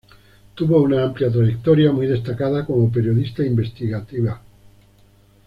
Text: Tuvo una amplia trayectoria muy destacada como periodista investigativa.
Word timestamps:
Tuvo 0.55 0.81
una 0.81 1.03
amplia 1.03 1.29
trayectoria 1.31 1.91
muy 1.91 2.07
destacada 2.07 2.65
como 2.65 2.91
periodista 2.91 3.45
investigativa. 3.45 4.41